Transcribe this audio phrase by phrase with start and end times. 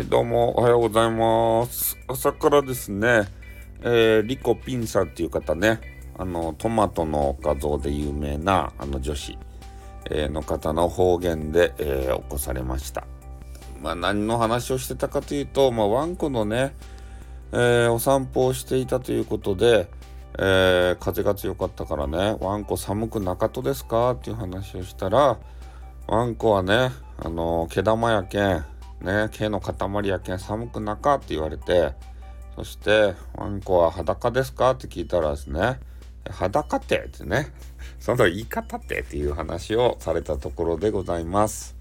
[0.00, 1.98] はい、どうもおはようございます。
[2.08, 3.28] 朝からですね、
[3.82, 5.78] えー、リコピンさんっていう方ね、
[6.16, 9.36] あの、トマトの画像で有名な、あの女子、
[10.10, 13.04] えーの方の方言で、えー起こされました。
[13.82, 16.74] まあ、何の話をしてたかというと、まあ、ワンコのね、
[17.52, 19.86] えお散歩をしていたということで、
[20.38, 24.12] え風が強かったからね、ワンコ寒くなかとですか？
[24.12, 25.38] っていう話をしたら、
[26.06, 26.88] ワンコはね、
[27.22, 28.64] あの毛玉やけん、
[29.02, 31.94] ね、毛の塊やけん寒くなかって言われて、
[32.56, 35.80] そして、ワンコは裸ですかって聞いたらですね、
[36.28, 37.52] 裸ってってね、
[37.98, 41.76] その言い方ってっていう話をされたところでございます。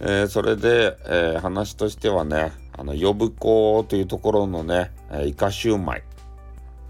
[0.00, 4.90] えーそれで、えー話としてはね、あの、呼子というところのね、
[5.24, 6.02] イカシューマイ。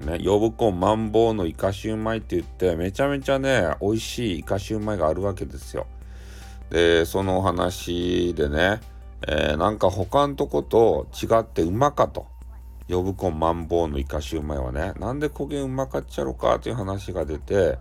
[0.00, 5.86] ね、呼子マンボウのイカシューマイって言って、めちゃめちゃね、美味しいイカシューマイがあるわけですよ。
[6.70, 8.80] で、そのお話でね、
[9.28, 12.26] えーなんか他のとこと違ってうまかと。
[12.88, 17.78] 呼ぶ子マンボウのイカシューマイはね、なんで焦げうまかっちゃろかという話が出て、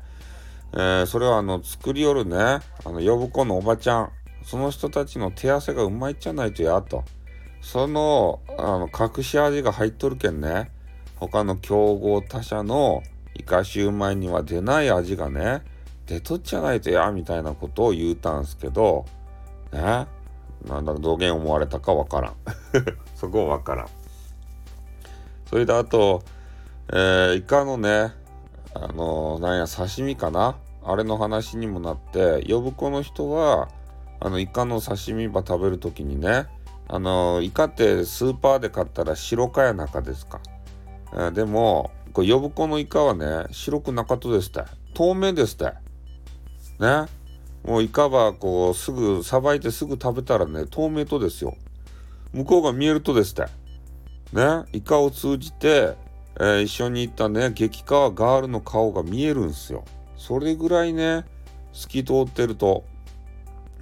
[0.73, 4.12] えーそれはあの、作りよるね、あの、呼子のおばちゃん、
[4.44, 7.04] その人たちの手汗がうまいっちゃないとや、と。
[7.62, 10.72] その、あの、隠し味が入っとるけんね、
[11.16, 13.02] 他の競合他社の
[13.34, 15.64] イカシューマイには出ない味がね、
[16.06, 19.06] 出とっちゃないとや、みたいなことを言うたんすけど、
[19.73, 20.06] ね、
[20.68, 22.34] なんだかどげん思われたかわからん。
[23.16, 23.88] そこわからん。
[25.46, 26.22] それであと、
[26.92, 28.14] えーイカのね、
[28.74, 30.56] あのーなんや、刺身かな？
[30.84, 33.70] あれの話にもなって、呼子の人は、
[34.20, 36.48] あの、イカの刺身ば食べるときにね、
[36.88, 40.40] あのーイカってスーパーで買ったら白かや中ですか？
[41.14, 44.64] えーでも、これ呼子のイカはね、白くなかとですって。
[44.94, 45.66] 透明ですって。
[46.80, 47.06] ね？
[47.64, 51.56] もうイカはこう、すぐ、さばいてすぐ食べたらね、透明とですよ。
[52.34, 53.44] 向こうが見えるとですって。
[54.34, 54.64] ね？
[54.74, 55.95] イカを通じて、
[56.39, 59.83] えー一緒に行ったね、激川ガールの顔が見えるんですよ。
[60.16, 61.26] それぐらいね、
[61.73, 62.86] 透き通ってると。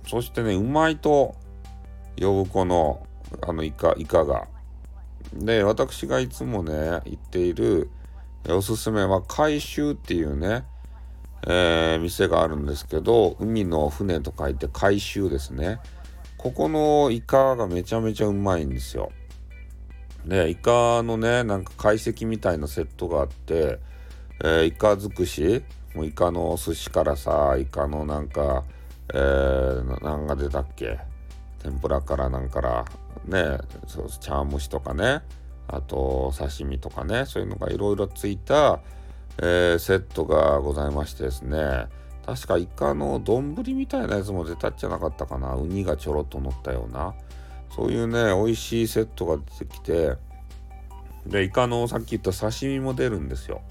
[0.07, 1.35] そしてね、うまいと、
[2.19, 3.06] 呼子の、
[3.46, 4.47] あのイカ、イカが。
[5.34, 6.74] で、私がいつもね、
[7.06, 7.91] 行っている、
[8.50, 10.63] おすすめは海舟っていうね、
[11.46, 15.80] えー店があるんですけど、海の船と書いて海舟ですね。
[16.38, 19.12] ここのイカがめちゃめちゃうまいんですよ。
[20.25, 23.80] で、イカのね、なんか解析みたいなセットがあって、
[24.44, 25.64] えーイカ尽くし、
[25.96, 28.64] もうイカのお寿司からさ、イカのなんか、
[29.14, 31.00] えー、ななんが出たっけ？
[31.64, 32.86] 天ぷらからなんから、
[33.25, 35.22] ね、そう茶蒸しとかね、
[35.68, 38.80] あと刺身とかね、そういうのがいろいろついた、
[39.40, 41.88] えーセットがございましてですね、
[42.25, 47.14] 確かイカの丼みたいなやつも出たっちゃなかったかな、ウニがちょろっと乗ったような、
[47.75, 50.18] そういうね、美味しいセットが出てきて、
[51.25, 53.62] で、イカのさっき言った刺身も出るんですよ。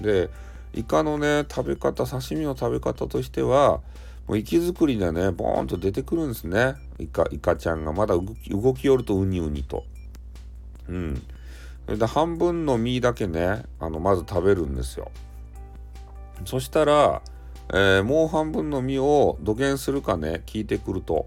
[0.00, 0.30] で、
[0.74, 3.80] イカのね、食べ方、刺身の食べ方としては、
[4.26, 6.74] もう息作りでね、ボーンと出てくるんですね。
[6.98, 9.84] イカ、イカちゃんがまだ動き動きよるとウニウニと。
[10.88, 11.22] うん。
[11.86, 15.10] で半分の身だけね、あの、まず食べるんですよ。
[16.44, 17.22] そしたら、
[17.74, 21.26] えーもう半分の身を土下するかね、聞いてくると。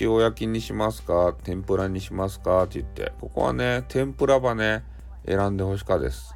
[0.00, 4.84] 塩焼きにしますか天ぷらにしますかって言って、ここはね、天ぷらばね、
[5.26, 6.34] 選んでほしかです。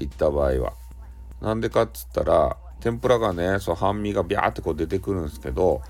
[0.00, 0.72] 行った場合は。
[1.40, 5.80] なんでかっつったら、天ぷらがね、そう、半身がビャーってこう出てくるんですけど、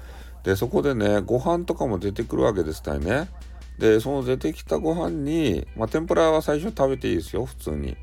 [0.44, 3.28] で、そこでね、ご飯とかも出てくるわけですたいね。
[3.78, 7.96] で、その出てきたご飯に、まあ、天ぷらは最初食べていいですよ、普通に。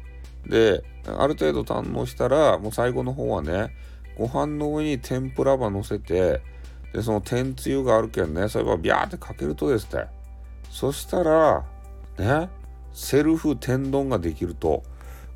[0.48, 3.76] で、ある程度堪能したら、もう最後の方はね、
[4.18, 6.42] ご飯の上に天ぷらば乗せて、
[6.94, 10.06] で、その天つゆがあるけんね、そればビャーってかけるとですね、
[10.70, 11.66] そしたら、
[12.18, 12.50] ね、
[12.94, 14.84] セルフ天丼ができると、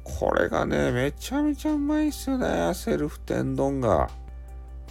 [0.04, 4.10] これがね、めちゃめちゃうまいっすよね、セルフ天丼が。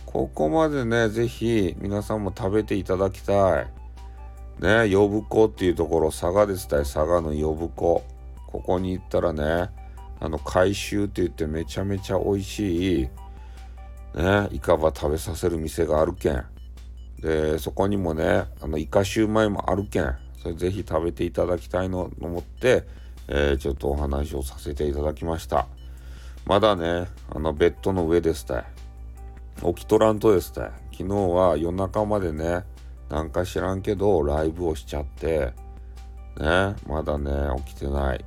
[0.05, 3.78] ここまでね、ぜひ皆さんも食べていただきたい。
[4.61, 8.05] ね、呼子っていうところ、佐賀ですたい、佐賀の呼子。
[8.47, 9.71] ここに行ったらね、
[10.21, 13.09] あの、海舟って言ってめちゃめちゃ美味しい、
[14.15, 16.45] ね、イカバ食べさせる店があるけん。
[17.21, 20.17] で、そこにもね、あの、イカシューマイもあるけん。
[20.43, 22.85] それぜひ食べていただきたいのと思って、
[23.29, 25.69] えーちょっとお話をさせていただきました。
[26.47, 28.65] まだね、あの、ベッドの上ですたい。
[29.75, 30.71] 起きとらんとですたい。
[30.93, 32.65] 昨日は夜中までね、
[33.09, 35.53] なんか知らんけど、ライブをしちゃって、
[36.39, 37.33] ね、まだね、
[37.65, 38.25] 起きてない。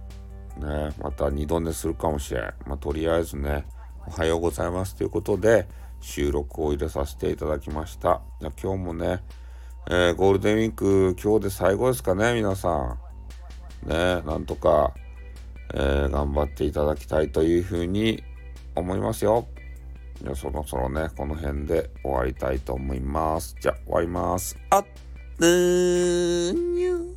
[0.57, 2.53] ね、また二度寝するかもしれん。
[2.65, 3.65] まあ、とりあえずね、
[4.07, 5.67] おはようございますということで、
[6.01, 8.21] 収録を入れさせていただきました。
[8.39, 9.23] じゃ今日もね、
[9.89, 12.97] えー、ゴールデンウィーク今日で最後ですかね、皆さ
[13.85, 13.87] ん。
[13.87, 14.93] ね、なんとか、
[15.73, 18.23] えー、頑張っていただきたいというふうに
[18.75, 19.47] 思いますよ。
[20.21, 23.55] じゃあそろそろね、この辺で終わりたいと思います。
[23.59, 24.55] じゃあ終わります。
[24.69, 24.85] あっ、
[25.39, 27.10] うーん、にゅー。